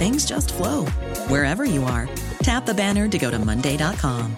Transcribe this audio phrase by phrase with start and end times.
[0.00, 0.86] things just flow
[1.28, 2.08] wherever you are.
[2.42, 4.34] Tap the banner to go to Monday.com.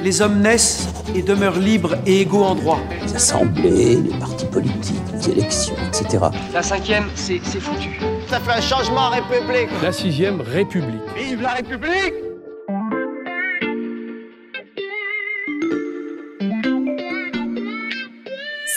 [0.00, 2.78] Les hommes naissent et demeurent libres et égaux en droit.
[3.02, 6.26] Les assemblées, les partis politiques, les élections, etc.
[6.54, 7.98] La cinquième, c'est c'est foutu.
[8.30, 9.68] Ça fait un changement en République.
[9.82, 11.02] La sixième République.
[11.16, 12.27] Vive la République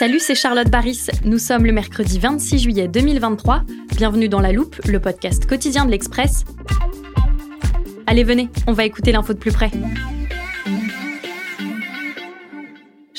[0.02, 1.10] Salut, c'est Charlotte Baris.
[1.26, 3.62] Nous sommes le mercredi 26 juillet 2023.
[3.96, 6.44] Bienvenue dans La Loupe, le podcast quotidien de l'Express.
[8.08, 9.70] Allez, venez, on va écouter l'info de plus près.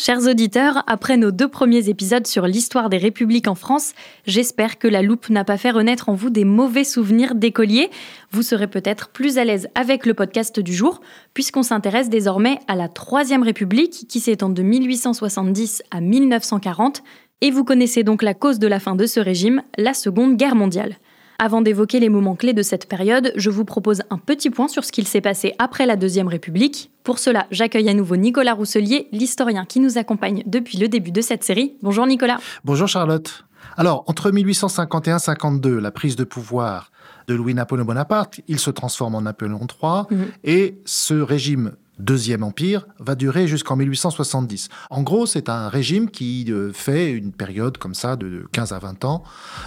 [0.04, 3.92] Chers auditeurs, après nos deux premiers épisodes sur l'histoire des républiques en France,
[4.26, 7.88] j'espère que la loupe n'a pas fait renaître en vous des mauvais souvenirs d'écoliers.
[8.32, 11.02] Vous serez peut-être plus à l'aise avec le podcast du jour,
[11.34, 17.04] puisqu'on s'intéresse désormais à la Troisième République qui s'étend de 1870 à 1940,
[17.40, 20.56] et vous connaissez donc la cause de la fin de ce régime, la Seconde Guerre
[20.56, 20.96] mondiale.
[21.44, 24.84] Avant d'évoquer les moments clés de cette période, je vous propose un petit point sur
[24.84, 26.92] ce qu'il s'est passé après la Deuxième République.
[27.02, 31.20] Pour cela, j'accueille à nouveau Nicolas Rousselier, l'historien qui nous accompagne depuis le début de
[31.20, 31.74] cette série.
[31.82, 32.38] Bonjour Nicolas.
[32.62, 33.44] Bonjour Charlotte.
[33.76, 36.92] Alors, entre 1851-52, la prise de pouvoir
[37.26, 40.26] de Louis-Napoléon Bonaparte, il se transforme en Napoléon III, Mhm.
[40.44, 44.68] et ce régime Deuxième Empire va durer jusqu'en 1870.
[44.90, 48.78] En gros, c'est un régime qui euh, fait une période comme ça de 15 à
[48.78, 49.22] 20 ans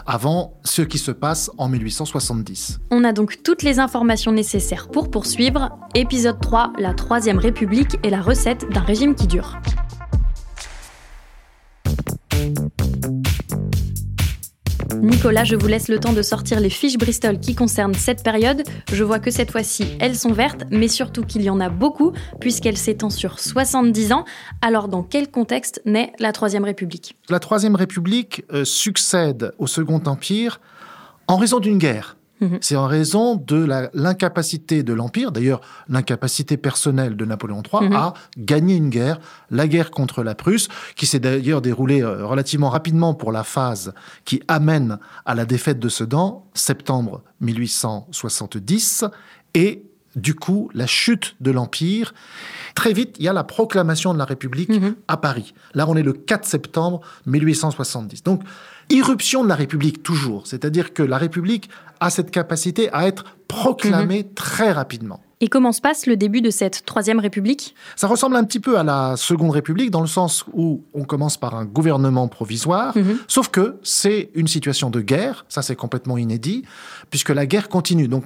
[0.06, 2.80] avant ce qui se passe en 1870.
[2.92, 5.70] On a donc toutes les informations nécessaires pour poursuivre.
[5.94, 9.60] Épisode 3, la Troisième République et la recette d'un régime qui dure.
[15.06, 18.64] Nicolas, je vous laisse le temps de sortir les fiches Bristol qui concernent cette période.
[18.92, 22.12] Je vois que cette fois-ci, elles sont vertes, mais surtout qu'il y en a beaucoup,
[22.40, 24.26] puisqu'elle s'étend sur 70 ans.
[24.64, 27.16] Alors, dans quel contexte naît la Troisième République?
[27.30, 30.60] La Troisième République euh, succède au Second Empire
[31.28, 32.18] en raison d'une guerre.
[32.42, 32.58] Mhm.
[32.62, 37.96] C'est en raison de l'incapacité de l'Empire, d'ailleurs l'incapacité personnelle de Napoléon III, Mhm.
[37.96, 39.20] à gagner une guerre,
[39.52, 43.94] la guerre contre la Prusse, qui s'est d'ailleurs déroulée euh, relativement rapidement pour la phase
[44.26, 49.06] qui amène à la défaite de Sedan, septembre 1870,
[49.54, 49.84] et
[50.16, 52.14] du coup la chute de l'Empire.
[52.74, 54.96] Très vite, il y a la proclamation de la République Mhm.
[55.08, 55.54] à Paris.
[55.74, 58.24] Là, on est le 4 septembre 1870.
[58.24, 58.42] Donc,
[58.90, 60.48] irruption de la République toujours.
[60.48, 61.70] C'est-à-dire que la République
[62.00, 65.22] a cette capacité à être proclamée très rapidement.
[65.42, 67.76] Et comment se passe le début de cette Troisième République?
[67.96, 71.36] Ça ressemble un petit peu à la Seconde République dans le sens où on commence
[71.38, 73.18] par un gouvernement provisoire, Mhm.
[73.28, 76.64] sauf que c'est une situation de guerre, ça c'est complètement inédit,
[77.10, 78.08] puisque la guerre continue.
[78.08, 78.24] Donc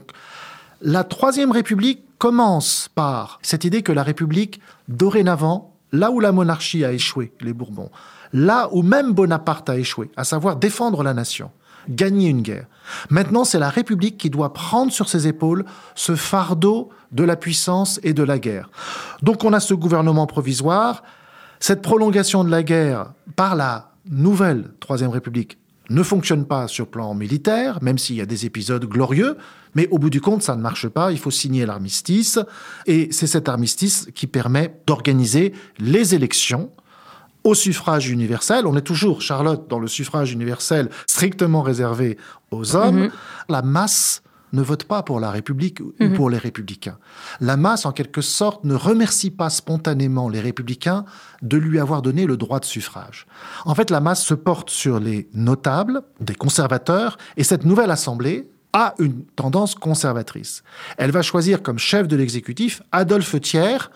[0.81, 6.85] la Troisième République commence par cette idée que la République, dorénavant, là où la monarchie
[6.85, 7.89] a échoué, les Bourbons,
[8.33, 11.51] là où même Bonaparte a échoué, à savoir défendre la nation,
[11.87, 12.65] gagner une guerre.
[13.09, 17.99] Maintenant, c'est la République qui doit prendre sur ses épaules ce fardeau de la puissance
[18.03, 18.69] et de la guerre.
[19.21, 21.03] Donc on a ce gouvernement provisoire,
[21.59, 25.58] cette prolongation de la guerre par la nouvelle Troisième République
[25.89, 29.37] ne fonctionne pas sur le plan militaire, même s'il y a des épisodes glorieux,
[29.75, 32.39] mais au bout du compte, ça ne marche pas, il faut signer l'armistice,
[32.85, 36.71] et c'est cet armistice qui permet d'organiser les élections
[37.43, 38.67] au suffrage universel.
[38.67, 42.17] On est toujours, Charlotte, dans le suffrage universel strictement réservé
[42.51, 43.03] aux hommes.
[43.03, 43.11] Mhm.
[43.47, 44.21] La masse
[44.53, 46.13] ne vote pas pour la République ou Mhm.
[46.13, 46.97] pour les républicains.
[47.41, 51.05] La masse, en quelque sorte, ne remercie pas spontanément les républicains
[51.41, 53.27] de lui avoir donné le droit de suffrage.
[53.65, 58.49] En fait, la masse se porte sur les notables, des conservateurs, et cette nouvelle assemblée
[58.71, 60.63] a une tendance conservatrice.
[60.97, 63.89] Elle va choisir comme chef de l'exécutif Adolphe Thiers,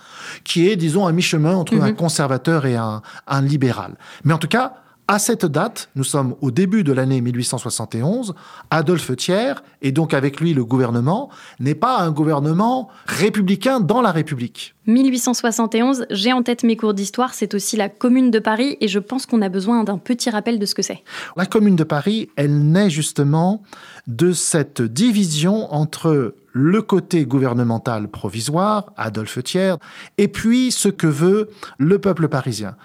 [0.43, 1.81] qui est, disons, à mi-chemin entre Mhm.
[1.83, 3.95] un conservateur et un, un libéral.
[4.23, 8.35] Mais en tout cas, À cette date, nous sommes au début de l'année 1871,
[8.71, 11.29] Adolphe Thiers, et donc avec lui le gouvernement,
[11.59, 14.75] n'est pas un gouvernement républicain dans la République.
[14.87, 18.99] 1871, j'ai en tête mes cours d'histoire, c'est aussi la Commune de Paris, et je
[18.99, 21.03] pense qu'on a besoin d'un petit rappel de ce que c'est.
[21.35, 23.61] La Commune de Paris, elle naît justement
[24.07, 29.75] de cette division entre le côté gouvernemental provisoire, Adolphe Thiers,
[30.17, 32.77] et puis ce que veut le peuple parisien.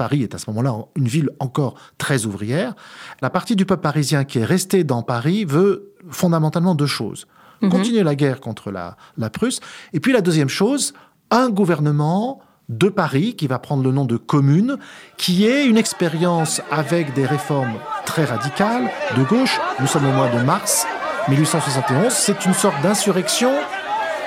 [0.00, 2.72] Paris est à ce moment-là une ville encore très ouvrière.
[3.20, 7.26] La partie du peuple parisien qui est restée dans Paris veut fondamentalement deux choses.
[7.60, 7.68] Mhm.
[7.68, 9.60] Continuer la guerre contre la, la Prusse.
[9.92, 10.94] Et puis la deuxième chose,
[11.30, 14.78] un gouvernement de Paris qui va prendre le nom de commune,
[15.18, 17.74] qui est une expérience avec des réformes
[18.06, 19.60] très radicales de gauche.
[19.80, 20.86] Nous sommes au mois de mars
[21.28, 22.10] 1871.
[22.10, 23.52] C'est une sorte d'insurrection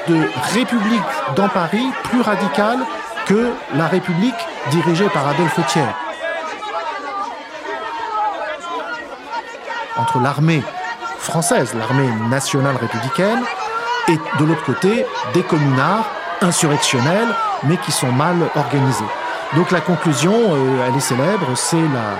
[0.08, 0.22] de
[0.54, 2.78] république dans Paris plus radicale
[3.26, 4.36] que la République
[4.72, 5.84] dirigée par Adolphe Thiers.
[9.98, 10.64] Entre l'armée
[11.20, 13.44] française, l'armée nationale républicaine,
[14.08, 16.10] et de l'autre côté, des communards
[16.42, 17.30] insurrectionnels,
[17.64, 19.06] mais qui sont mal organisés.
[19.56, 22.18] Donc la conclusion, euh, elle est célèbre, c'est la,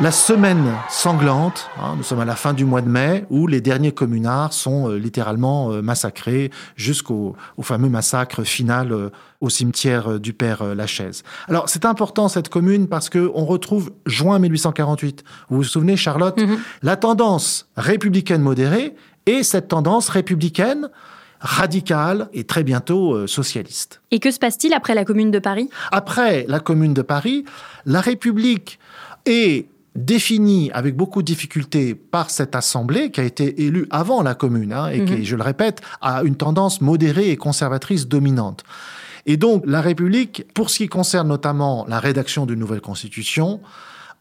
[0.00, 3.60] la semaine sanglante, hein, nous sommes à la fin du mois de mai, où les
[3.60, 9.10] derniers communards sont euh, littéralement euh, massacrés jusqu'au au fameux massacre final euh,
[9.40, 11.24] au cimetière du Père Lachaise.
[11.48, 15.24] Alors c'est important cette commune parce que on retrouve juin 1848.
[15.48, 16.40] Vous vous souvenez, Charlotte,
[16.82, 18.94] la tendance républicaine modérée
[19.26, 20.88] et cette tendance républicaine
[21.42, 24.00] radicale et très bientôt euh, socialiste.
[24.10, 25.68] Et que se passe-t-il après la Commune de Paris?
[25.90, 27.44] Après la Commune de Paris,
[27.84, 28.78] la République
[29.26, 34.34] est définie avec beaucoup de difficultés par cette assemblée qui a été élue avant la
[34.34, 38.64] Commune hein, et qui, je le répète, a une tendance modérée et conservatrice dominante.
[39.26, 43.60] Et donc la République, pour ce qui concerne notamment la rédaction d'une nouvelle constitution,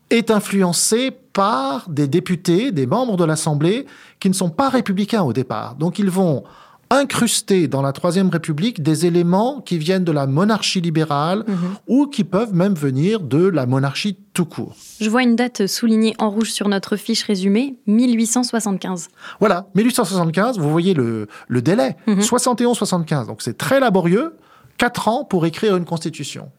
[0.10, 3.86] est influencée par des députés, des membres de l'Assemblée
[4.20, 5.76] qui ne sont pas républicains au départ.
[5.76, 6.44] Donc ils vont
[6.92, 11.46] incruster dans la Troisième République des éléments qui viennent de la monarchie libérale
[11.88, 14.76] ou qui peuvent même venir de la monarchie tout court.
[15.00, 19.08] Je vois une date soulignée en rouge sur notre fiche résumée, 1875.
[19.40, 24.36] Voilà, 1875, vous voyez le, le délai, 71-75, donc c'est très laborieux,
[24.78, 26.50] quatre ans pour écrire une constitution.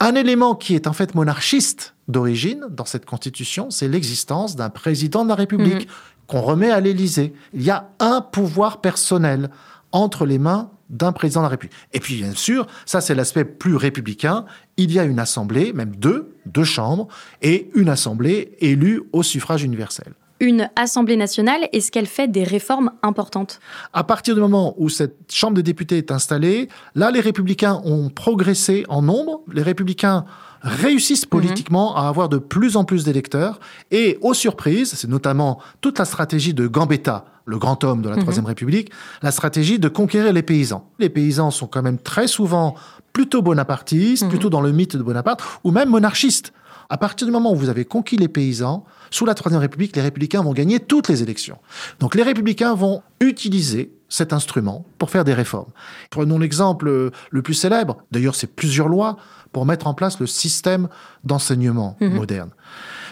[0.00, 5.24] Un élément qui est en fait monarchiste d'origine dans cette constitution, c'est l'existence d'un président
[5.24, 5.88] de la République
[6.26, 7.32] qu'on remet à l'Élysée.
[7.52, 9.50] Il y a un pouvoir personnel
[9.92, 11.76] entre les mains d'un président de la République.
[11.92, 14.44] Et puis, bien sûr, ça c'est l'aspect plus républicain,
[14.76, 17.08] il y a une assemblée, même deux, deux chambres,
[17.42, 20.12] et une assemblée élue au suffrage universel.
[20.38, 23.58] Une Assemblée nationale, est-ce qu'elle fait des réformes importantes
[23.94, 28.10] À partir du moment où cette Chambre des députés est installée, là, les républicains ont
[28.10, 29.40] progressé en nombre.
[29.50, 30.26] Les républicains
[30.60, 33.60] réussissent politiquement à avoir de plus en plus d'électeurs.
[33.90, 38.16] Et aux surprises, c'est notamment toute la stratégie de Gambetta, le grand homme de la
[38.16, 38.90] Troisième République,
[39.22, 40.90] la stratégie de conquérir les paysans.
[40.98, 42.74] Les paysans sont quand même très souvent
[43.14, 46.52] plutôt bonapartistes, plutôt dans le mythe de Bonaparte, ou même monarchistes.
[46.88, 50.02] À partir du moment où vous avez conquis les paysans, sous la Troisième République, les
[50.02, 51.58] républicains vont gagner toutes les élections.
[52.00, 55.70] Donc les républicains vont utiliser cet instrument pour faire des réformes.
[56.10, 59.16] Prenons l'exemple euh, le plus célèbre, d'ailleurs c'est plusieurs lois
[59.52, 60.88] pour mettre en place le système
[61.24, 62.50] d'enseignement moderne.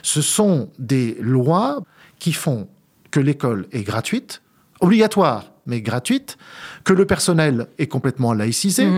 [0.02, 1.82] Ce sont des lois
[2.18, 2.68] qui font
[3.10, 4.42] que l'école est gratuite,
[4.80, 6.36] obligatoire, mais gratuite,
[6.84, 8.88] que le personnel est complètement laïcisé,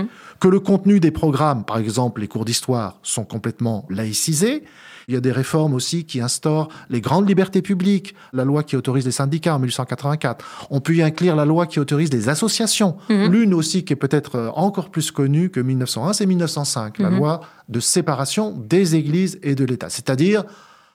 [0.41, 4.65] que le contenu des programmes, par exemple les cours d'histoire, sont complètement laïcisés.
[5.09, 8.75] Il y a des réformes aussi qui instaurent les grandes libertés publiques, la loi qui
[8.75, 10.67] autorise les syndicats en 1884.
[10.71, 12.97] On peut y inclure la loi qui autorise les associations.
[13.09, 17.41] L'une aussi qui est peut-être euh, encore plus connue que 1901, c'est 1905, la loi
[17.69, 19.91] de séparation des églises et de l'État.
[19.91, 20.45] C'est-à-dire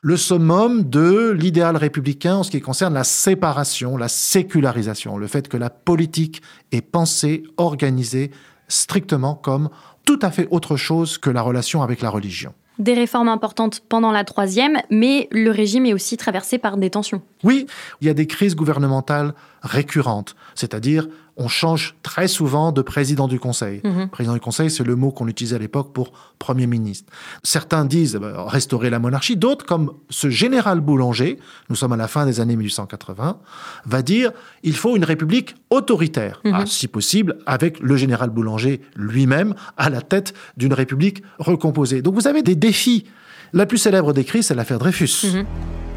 [0.03, 5.47] le summum de l'idéal républicain en ce qui concerne la séparation, la sécularisation, le fait
[5.47, 6.41] que la politique
[6.71, 8.31] est pensée, organisée
[8.67, 9.69] strictement comme
[10.03, 12.53] tout à fait autre chose que la relation avec la religion.
[12.79, 17.21] Des réformes importantes pendant la troisième, mais le régime est aussi traversé par des tensions.
[17.43, 17.65] Oui,
[18.01, 19.33] il y a des crises gouvernementales
[19.63, 21.07] récurrentes, c'est-à-dire
[21.37, 23.81] on change très souvent de président du Conseil.
[24.11, 27.11] Président du Conseil, c'est le mot qu'on utilisait à l'époque pour Premier ministre.
[27.41, 31.97] Certains disent eh ben, restaurer la monarchie, d'autres, comme ce général Boulanger, nous sommes à
[31.97, 33.39] la fin des années 1880,
[33.85, 34.31] va dire
[34.63, 40.01] il faut une république autoritaire, Ah, si possible avec le général Boulanger lui-même à la
[40.01, 42.01] tête d'une république recomposée.
[42.01, 43.05] Donc vous avez des défis.
[43.53, 45.43] La plus célèbre des crises, c'est l'affaire Dreyfus.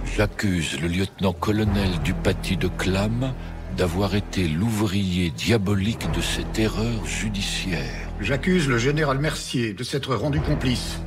[0.04, 3.32] J'accuse le lieutenant-colonel du paty de Clam
[3.76, 8.08] d'avoir été l'ouvrier diabolique de cette erreur judiciaire.
[8.20, 11.00] J'accuse le général Mercier de s'être rendu complice.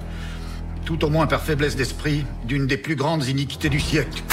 [0.85, 4.23] tout au moins par faiblesse d'esprit, d'une des plus grandes iniquités du siècle.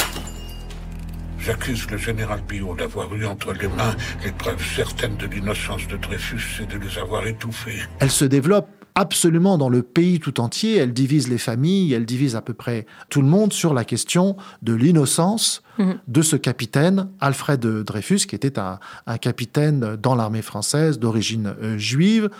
[1.37, 5.97] J'accuse le général Billot d'avoir eu entre les mains les preuves certaines de l'innocence de
[5.97, 7.83] Dreyfus et de les avoir étouffées.
[7.99, 10.77] Elle se développe absolument dans le pays tout entier.
[10.77, 14.37] Elle divise les familles, elle divise à peu près tout le monde sur la question
[14.63, 15.95] de l'innocence Mhm.
[16.07, 21.77] de ce capitaine, Alfred Dreyfus, qui était un, un capitaine dans l'armée française d'origine euh,
[21.79, 22.31] juive.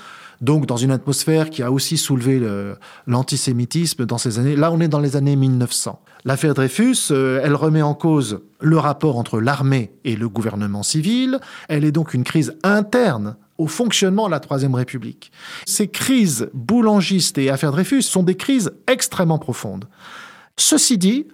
[0.41, 4.55] Donc, dans une atmosphère qui a aussi soulevé le- l'antisémitisme dans ces années.
[4.57, 6.01] Là, on est dans les années 1900.
[6.25, 11.39] L'affaire Dreyfus, euh, elle remet en cause le rapport entre l'armée et le gouvernement civil.
[11.69, 15.31] Elle est donc une crise interne au fonctionnement de la Troisième République.
[15.67, 19.87] Ces crises boulangistes et affaires Dreyfus sont des crises extrêmement profondes.
[20.57, 21.27] Ceci dit,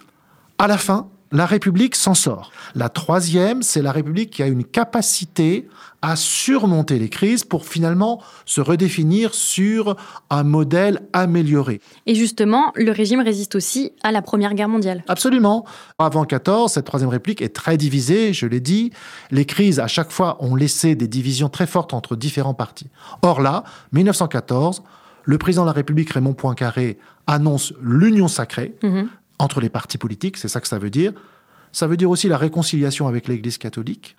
[0.57, 2.51] à la fin, la République s'en sort.
[2.75, 5.67] La troisième, c'est la République qui a une capacité
[6.01, 9.95] à surmonter les crises pour finalement se redéfinir sur
[10.29, 11.79] un modèle amélioré.
[12.07, 15.03] Et justement, le régime résiste aussi à la Première Guerre mondiale.
[15.07, 15.65] Absolument.
[15.99, 18.91] Avant 14, cette troisième république est très divisée, je l'ai dit.
[19.29, 22.87] Les crises, à chaque fois, ont laissé des divisions très fortes entre différents partis.
[23.21, 24.81] Or là, 1914,
[25.23, 26.97] le président de la République, Raymond Poincaré,
[27.27, 29.07] annonce l'union sacrée Mhm.
[29.41, 31.13] Entre les partis politiques, c'est ça que ça veut dire.
[31.71, 34.15] Ça veut dire aussi la réconciliation avec l'Église catholique.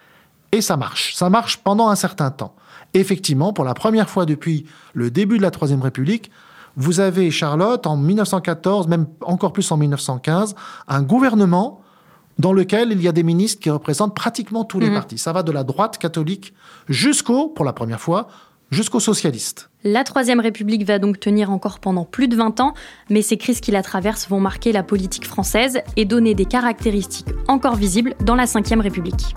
[0.52, 1.14] Et ça marche.
[1.14, 2.54] Ça marche pendant un certain temps.
[2.94, 6.30] Effectivement, pour la première fois depuis le début de la Troisième République,
[6.76, 10.54] vous avez, Charlotte, en 1914, même encore plus en 1915,
[10.88, 11.80] un gouvernement
[12.38, 14.94] dans lequel il y a des ministres qui représentent pratiquement tous les Mhm.
[14.94, 15.18] partis.
[15.18, 16.54] Ça va de la droite catholique
[16.88, 18.28] jusqu'au, pour la première fois,
[18.70, 19.68] jusqu'aux socialistes.
[19.84, 22.72] La Troisième République va donc tenir encore pendant plus de 20 ans,
[23.10, 27.26] mais ces crises qui la traversent vont marquer la politique française et donner des caractéristiques
[27.48, 29.34] encore visibles dans la Cinquième République.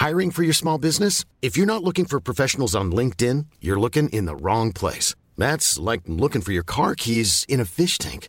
[0.00, 1.24] Hiring for your small business?
[1.42, 5.16] If you're not looking for professionals on LinkedIn, you're looking in the wrong place.
[5.36, 8.28] That's like looking for your car keys in a fish tank.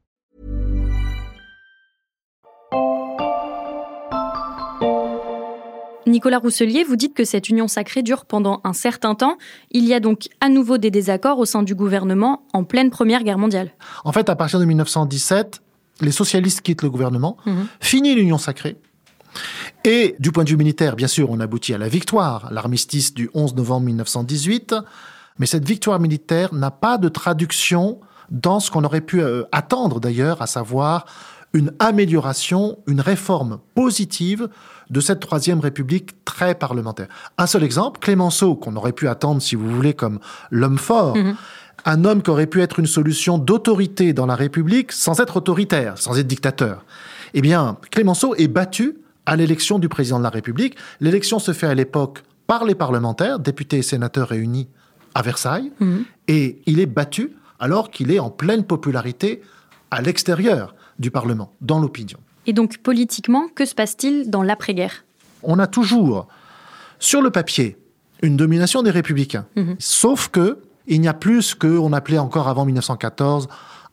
[6.11, 9.37] Nicolas Rousselier, vous dites que cette union sacrée dure pendant un certain temps.
[9.71, 13.23] Il y a donc à nouveau des désaccords au sein du gouvernement en pleine Première
[13.23, 13.71] Guerre mondiale.
[14.05, 15.61] En fait, à partir de 1917,
[16.01, 17.67] les socialistes quittent le gouvernement, Mhm.
[17.79, 18.75] finit l'Union sacrée.
[19.85, 23.29] Et du point de vue militaire, bien sûr, on aboutit à la victoire, l'armistice du
[23.33, 24.75] 11 novembre 1918.
[25.39, 27.99] Mais cette victoire militaire n'a pas de traduction
[28.29, 31.05] dans ce qu'on aurait pu euh, attendre d'ailleurs, à savoir
[31.53, 34.47] une amélioration, une réforme positive
[34.89, 37.07] de cette troisième république très parlementaire.
[37.37, 41.17] Un seul exemple, Clémenceau, qu'on aurait pu attendre, si vous voulez, comme l'homme fort,
[41.85, 45.97] un homme qui aurait pu être une solution d'autorité dans la République sans être autoritaire,
[45.97, 46.85] sans être dictateur.
[47.33, 50.75] Eh bien, Clémenceau est battu à l'élection du président de la République.
[50.99, 54.67] L'élection se fait à l'époque par les parlementaires, députés et sénateurs réunis
[55.13, 55.71] à Versailles,
[56.27, 59.41] et il est battu alors qu'il est en pleine popularité
[59.89, 62.17] à l'extérieur du Parlement, dans l'opinion.
[62.47, 65.03] Et donc politiquement, que se passe-t-il dans l'après-guerre?
[65.43, 66.27] On a toujours,
[66.99, 67.77] sur le papier,
[68.21, 69.45] une domination des républicains.
[69.79, 73.47] Sauf que il n'y a plus ce qu'on appelait encore avant 1914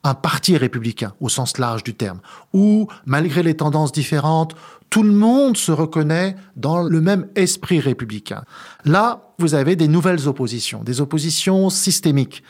[0.04, 2.20] un parti républicain au sens large du terme,
[2.54, 4.54] où, malgré les tendances différentes,
[4.90, 8.44] tout le monde se reconnaît dans le même esprit républicain.
[8.84, 12.42] Là, vous avez des nouvelles oppositions, des oppositions systémiques.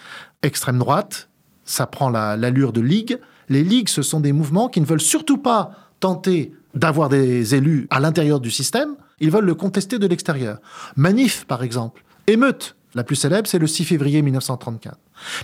[0.42, 1.28] Extrême droite,
[1.64, 3.18] ça prend la- l'allure de ligue.
[3.48, 7.86] Les ligues, ce sont des mouvements qui ne veulent surtout pas tenter d'avoir des élus
[7.90, 10.58] à l'intérieur du système, ils veulent le contester de l'extérieur.
[10.96, 12.04] Manif, par exemple.
[12.26, 14.96] Émeute, la plus célèbre, c'est le 6 février 1934.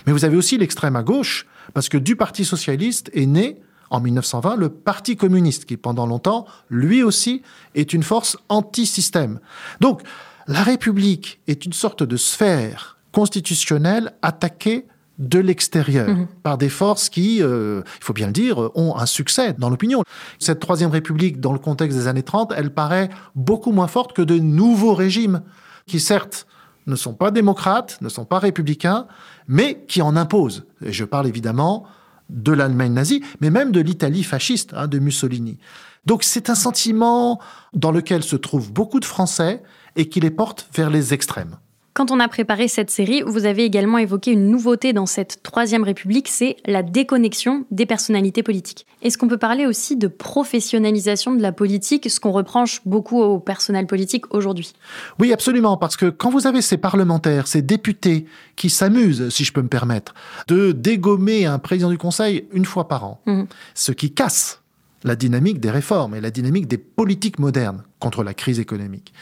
[0.05, 3.57] Mais vous avez aussi l'extrême à gauche, parce que du Parti socialiste est né,
[3.89, 7.41] en 1920, le Parti communiste, qui pendant longtemps, lui aussi,
[7.75, 9.39] est une force anti-système.
[9.79, 10.01] Donc,
[10.47, 14.85] la République est une sorte de sphère constitutionnelle attaquée
[15.19, 16.09] de l'extérieur
[16.43, 20.03] par des forces qui, euh, il faut bien le dire, ont un succès dans l'opinion.
[20.39, 24.21] Cette troisième république, dans le contexte des années 30, elle paraît beaucoup moins forte que
[24.21, 25.41] de nouveaux régimes
[25.87, 26.47] qui, certes,
[26.87, 29.07] ne sont pas démocrates, ne sont pas républicains,
[29.47, 30.65] mais qui en imposent.
[30.83, 31.85] Et je parle évidemment
[32.29, 35.57] de l'Allemagne nazie, mais même de l'Italie fasciste, hein, de Mussolini.
[36.05, 37.39] Donc c'est un sentiment
[37.73, 39.63] dans lequel se trouvent beaucoup de Français
[39.95, 41.57] et qui les porte vers les extrêmes.
[41.95, 45.85] Quand on a préparé cette série, vous avez également évoqué une nouveauté dans cette Troisième
[45.85, 48.85] République, c'est la déconnexion des personnalités politiques.
[49.01, 53.39] Est-ce qu'on peut parler aussi de professionnalisation de la politique, ce qu'on reproche beaucoup au
[53.39, 54.73] personnel politique aujourd'hui?
[55.21, 58.25] Oui, absolument, parce que quand vous avez ces parlementaires, ces députés
[58.57, 60.13] qui s'amusent, si je peux me permettre,
[60.49, 63.43] de dégommer un président du Conseil une fois par an, mmh.
[63.73, 64.61] ce qui casse
[65.05, 69.13] la dynamique des réformes et la dynamique des politiques modernes contre la crise économique.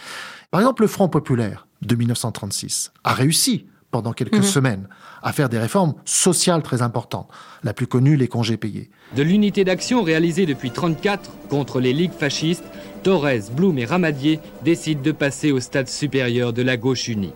[0.50, 4.43] Par exemple, le Front populaire de 1936 a réussi pendant quelques mhm.
[4.43, 4.89] semaines
[5.21, 7.29] à faire des réformes sociales très importantes.
[7.63, 8.89] La plus connue, les congés payés.
[9.15, 12.65] De l'unité d'action réalisée depuis 1934 contre les ligues fascistes,
[13.03, 17.33] Torres, Blum et Ramadier décident de passer au stade supérieur de la gauche unie.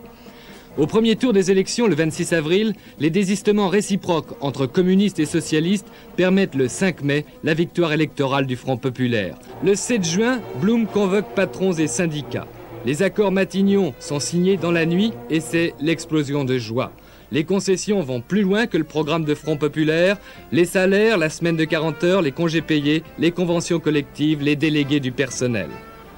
[0.78, 5.88] Au premier tour des élections, le 26 avril, les désistements réciproques entre communistes et socialistes
[6.16, 9.36] permettent le 5 mai la victoire électorale du Front populaire.
[9.64, 12.46] Le 7 juin, Blum convoque patrons et syndicats.
[12.86, 16.92] Les accords Matignon sont signés dans la nuit et c'est l'explosion de joie.
[17.32, 20.16] Les concessions vont plus loin que le programme de Front populaire.
[20.52, 25.00] Les salaires, la semaine de 40 heures, les congés payés, les conventions collectives, les délégués
[25.00, 25.68] du personnel.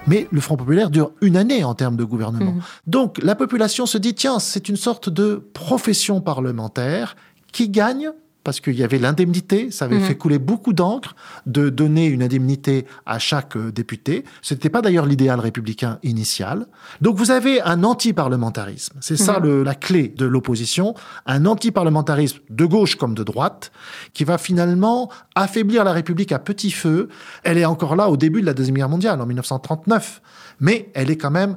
[0.07, 2.52] Mais le Front populaire dure une année en termes de gouvernement.
[2.52, 2.62] Mmh.
[2.87, 7.17] Donc la population se dit, tiens, c'est une sorte de profession parlementaire
[7.52, 8.11] qui gagne
[8.44, 10.02] parce qu'il y avait l'indemnité, ça avait mmh.
[10.02, 11.14] fait couler beaucoup d'encre
[11.47, 14.25] de donner une indemnité à chaque euh, député.
[14.42, 16.66] Ce n'était pas d'ailleurs l'idéal républicain initial.
[17.00, 18.97] Donc vous avez un anti-parlementarisme.
[19.00, 19.62] C'est ça mmh.
[19.62, 20.94] la clé de l'opposition.
[21.26, 23.73] Un anti-parlementarisme de gauche comme de droite
[24.14, 27.09] qui va finalement affaiblir la République à petit feu.
[27.44, 30.23] Elle est encore là au début de la Deuxième Guerre mondiale, en 1939.
[30.61, 31.56] Mais elle est quand même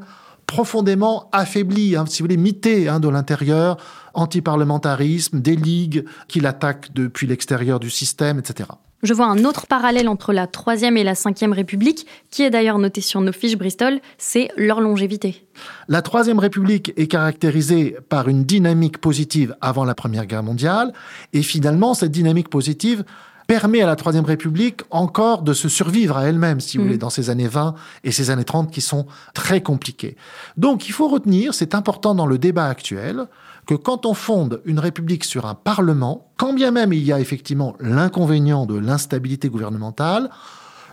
[0.53, 3.77] profondément affaiblie, hein, si vous voulez, mitée hein, de l'intérieur
[4.13, 8.69] anti-parlementarisme, des ligues qui l'attaquent depuis l'extérieur du système, etc.
[9.01, 12.77] Je vois un autre parallèle entre la Troisième et la Cinquième République, qui est d'ailleurs
[12.77, 15.43] noté sur nos fiches Bristol, c'est leur longévité.
[15.87, 20.93] La Troisième République est caractérisée par une dynamique positive avant la Première Guerre mondiale,
[21.33, 23.03] et finalement, cette dynamique positive
[23.47, 26.87] permet à la Troisième République encore de se survivre à elle-même, si vous mm.
[26.87, 30.17] voulez, dans ces années 20 et ces années 30 qui sont très compliquées.
[30.57, 33.27] Donc il faut retenir, c'est important dans le débat actuel,
[33.65, 37.19] que quand on fonde une république sur un parlement, quand bien même il y a
[37.19, 40.29] effectivement l'inconvénient de l'instabilité gouvernementale,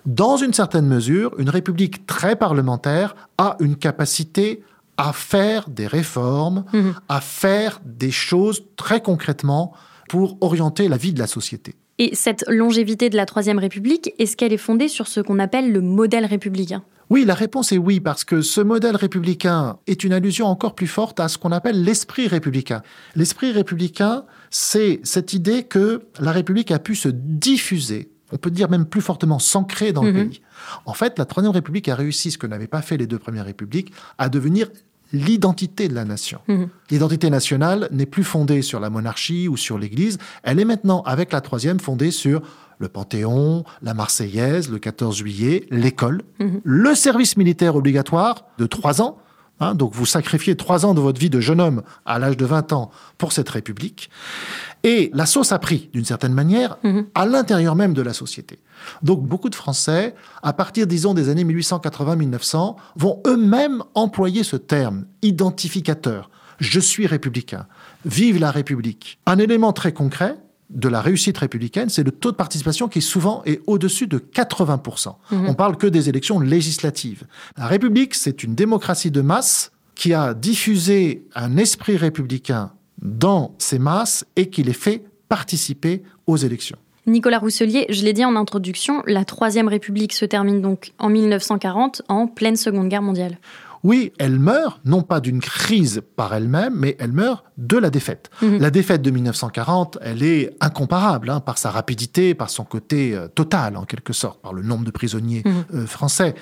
[0.07, 4.63] dans une certaine mesure, une république très parlementaire a une capacité
[4.97, 6.95] à faire des réformes, mhm.
[7.09, 9.73] à faire des choses très concrètement
[10.09, 11.75] pour orienter la vie de la société.
[12.01, 15.71] Et cette longévité de la Troisième République, est-ce qu'elle est fondée sur ce qu'on appelle
[15.71, 16.83] le modèle républicain?
[17.11, 20.87] Oui, la réponse est oui, parce que ce modèle républicain est une allusion encore plus
[20.87, 22.81] forte à ce qu'on appelle l'esprit républicain.
[23.17, 28.71] L'esprit républicain, c'est cette idée que la République a pu se diffuser, on peut dire
[28.71, 30.31] même plus fortement s'ancrer dans le mhm.
[30.31, 30.41] pays.
[30.87, 33.45] En fait, la Troisième République a réussi ce que n'avaient pas fait les deux premières
[33.45, 34.69] républiques, à devenir
[35.13, 36.41] l'identité de la nation.
[36.49, 36.69] Mhm.
[36.91, 41.33] L'identité nationale n'est plus fondée sur la monarchie ou sur l'Église, elle est maintenant, avec
[41.33, 42.43] la troisième, fondée sur
[42.79, 46.61] le Panthéon, la Marseillaise, le 14 juillet, l'école, mhm.
[46.65, 49.19] le service militaire obligatoire de trois ans.
[49.63, 52.47] Hein, donc vous sacrifiez trois ans de votre vie de jeune homme à l'âge de
[52.47, 54.09] 20 ans pour cette République.
[54.83, 57.07] Et la sauce a pris, d'une certaine manière, mhm.
[57.15, 58.59] à l'intérieur même de la société.
[59.03, 65.05] Donc beaucoup de Français, à partir, disons, des années 1880-1900, vont eux-mêmes employer ce terme
[65.23, 66.31] identificateur.
[66.59, 67.67] Je suis républicain.
[68.05, 69.19] Vive la République.
[69.27, 70.37] Un élément très concret,
[70.71, 75.17] de la réussite républicaine, c'est le taux de participation qui souvent est au-dessus de 80%.
[75.33, 75.49] Mhm.
[75.49, 77.25] On parle que des élections législatives.
[77.57, 83.79] La République, c'est une démocratie de masse qui a diffusé un esprit républicain dans ces
[83.79, 86.77] masses et qui les fait participer aux élections.
[87.07, 92.03] Nicolas Rousselier, je l'ai dit en introduction, la Troisième République se termine donc en 1940,
[92.09, 93.39] en pleine Seconde Guerre mondiale.
[93.83, 98.31] Oui, elle meurt, non pas d'une crise par elle-même, mais elle meurt de la défaite.
[98.43, 98.59] Mhm.
[98.59, 103.29] La défaite de 1940, elle est incomparable hein, par sa rapidité, par son côté euh,
[103.29, 105.65] total, en quelque sorte, par le nombre de prisonniers mhm.
[105.75, 106.35] euh, français.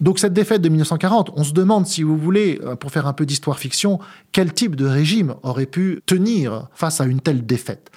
[0.00, 3.12] Donc cette défaite de 1940, on se demande, si vous voulez, euh, pour faire un
[3.12, 3.98] peu d'histoire-fiction,
[4.32, 7.90] quel type de régime aurait pu tenir face à une telle défaite.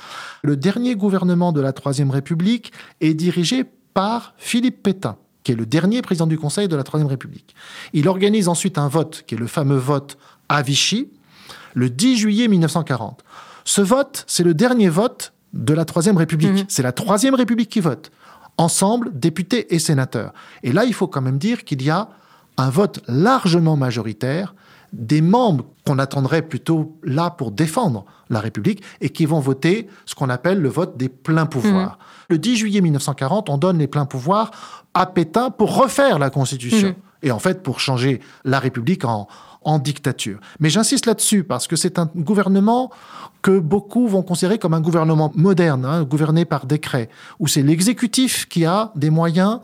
[0.44, 5.66] Le dernier gouvernement de la Troisième République est dirigé par Philippe Pétain qui est le
[5.66, 7.56] dernier président du Conseil de la Troisième République.
[7.94, 10.18] Il organise ensuite un vote, qui est le fameux vote
[10.50, 11.10] à Vichy,
[11.74, 13.24] le 10 juillet 1940.
[13.64, 16.52] Ce vote, c'est le dernier vote de la Troisième République.
[16.52, 16.66] Mhm.
[16.68, 18.12] C'est la Troisième République qui vote.
[18.58, 20.34] Ensemble, députés et sénateurs.
[20.64, 22.10] Et là, il faut quand même dire qu'il y a
[22.58, 24.56] un vote largement majoritaire
[24.94, 30.16] des membres qu'on attendrait plutôt là pour défendre la République et qui vont voter ce
[30.16, 32.00] qu'on appelle le vote des pleins pouvoirs.
[32.00, 32.06] Mhm.
[32.30, 34.52] Le 10 juillet 1940, on donne les pleins pouvoirs
[34.94, 36.90] à Pétain pour refaire la Constitution.
[36.90, 36.96] Mhm.
[37.24, 39.28] Et en fait, pour changer la République en,
[39.68, 40.40] en dictature.
[40.62, 42.90] Mais j'insiste là-dessus parce que c'est un gouvernement
[43.42, 48.48] que beaucoup vont considérer comme un gouvernement moderne, hein, gouverné par décret, où c'est l'exécutif
[48.48, 49.60] qui a des moyens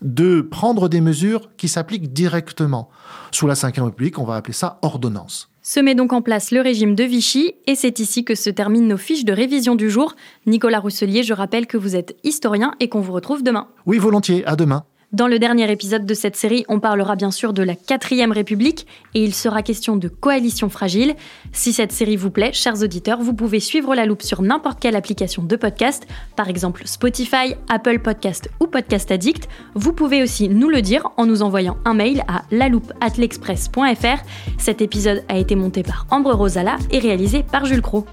[0.00, 2.88] de prendre des mesures qui s'appliquent directement.
[3.32, 5.50] Sous la Ve République, on va appeler ça ordonnance.
[5.62, 8.86] Se met donc en place le régime de Vichy et c'est ici que se terminent
[8.86, 10.14] nos fiches de révision du jour.
[10.46, 13.66] Nicolas Rousselier, je rappelle que vous êtes historien et qu'on vous retrouve demain.
[13.86, 14.84] Oui, volontiers, à demain.
[15.10, 18.86] Dans le dernier épisode de cette série, on parlera bien sûr de la quatrième République
[19.14, 21.14] et il sera question de coalition fragile.
[21.50, 24.96] Si cette série vous plaît, chers auditeurs, vous pouvez suivre la loupe sur n'importe quelle
[24.96, 29.48] application de podcast, par exemple Spotify, Apple Podcast ou Podcast Addict.
[29.74, 34.22] Vous pouvez aussi nous le dire en nous envoyant un mail à laloupe@l'express.fr.
[34.58, 38.04] Cet épisode a été monté par Ambre Rosala et réalisé par Jules Cros.